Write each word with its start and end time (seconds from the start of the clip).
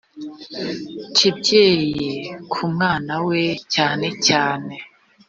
kibyeyi 1.15 2.09
ku 2.51 2.61
mwana 2.73 3.13
we 3.27 3.41
cyane 3.73 4.07
cyane 4.27 4.73